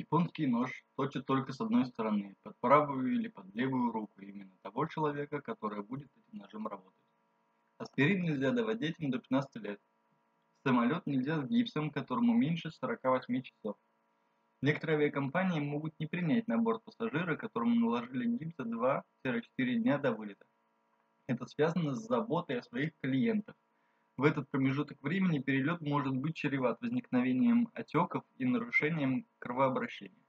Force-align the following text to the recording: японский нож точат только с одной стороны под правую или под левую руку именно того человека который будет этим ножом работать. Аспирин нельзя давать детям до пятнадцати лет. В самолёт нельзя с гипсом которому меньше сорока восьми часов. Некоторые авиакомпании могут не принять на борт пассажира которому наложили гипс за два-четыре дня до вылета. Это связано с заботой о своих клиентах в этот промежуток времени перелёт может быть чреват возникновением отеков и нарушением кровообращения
японский 0.00 0.46
нож 0.46 0.84
точат 0.96 1.26
только 1.26 1.52
с 1.52 1.60
одной 1.60 1.86
стороны 1.86 2.34
под 2.42 2.58
правую 2.60 3.12
или 3.12 3.28
под 3.28 3.54
левую 3.54 3.92
руку 3.92 4.20
именно 4.20 4.56
того 4.62 4.86
человека 4.86 5.40
который 5.40 5.82
будет 5.82 6.10
этим 6.16 6.38
ножом 6.38 6.66
работать. 6.66 6.98
Аспирин 7.78 8.22
нельзя 8.22 8.50
давать 8.50 8.78
детям 8.78 9.10
до 9.10 9.18
пятнадцати 9.18 9.58
лет. 9.58 9.80
В 10.58 10.68
самолёт 10.68 11.06
нельзя 11.06 11.40
с 11.40 11.48
гипсом 11.48 11.90
которому 11.90 12.34
меньше 12.34 12.70
сорока 12.70 13.10
восьми 13.10 13.42
часов. 13.42 13.76
Некоторые 14.62 14.98
авиакомпании 14.98 15.60
могут 15.60 15.98
не 15.98 16.06
принять 16.06 16.48
на 16.48 16.58
борт 16.58 16.82
пассажира 16.84 17.36
которому 17.36 17.74
наложили 17.74 18.26
гипс 18.36 18.56
за 18.56 18.64
два-четыре 18.64 19.78
дня 19.80 19.98
до 19.98 20.12
вылета. 20.12 20.46
Это 21.26 21.46
связано 21.46 21.94
с 21.94 22.06
заботой 22.06 22.58
о 22.58 22.62
своих 22.62 22.92
клиентах 23.02 23.54
в 24.20 24.24
этот 24.24 24.50
промежуток 24.50 24.98
времени 25.02 25.38
перелёт 25.38 25.80
может 25.80 26.14
быть 26.14 26.36
чреват 26.36 26.78
возникновением 26.82 27.68
отеков 27.72 28.22
и 28.36 28.44
нарушением 28.44 29.24
кровообращения 29.38 30.19